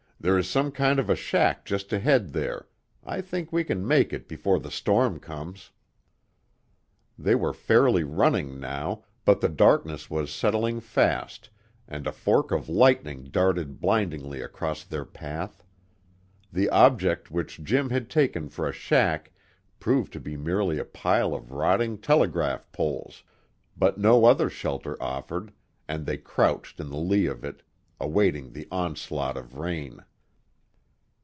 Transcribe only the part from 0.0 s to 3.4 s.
"There is some kind of a shack just ahead there; I